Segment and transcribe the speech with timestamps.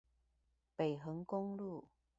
[0.75, 1.87] 北橫公路